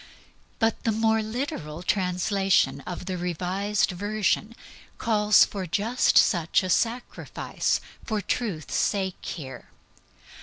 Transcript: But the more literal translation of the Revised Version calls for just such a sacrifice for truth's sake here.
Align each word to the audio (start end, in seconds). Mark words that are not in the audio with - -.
But 0.57 0.83
the 0.83 0.91
more 0.91 1.21
literal 1.21 1.83
translation 1.83 2.81
of 2.87 3.05
the 3.05 3.19
Revised 3.19 3.91
Version 3.91 4.55
calls 4.97 5.45
for 5.45 5.67
just 5.67 6.17
such 6.17 6.63
a 6.63 6.71
sacrifice 6.71 7.79
for 8.03 8.19
truth's 8.19 8.73
sake 8.73 9.23
here. 9.23 9.67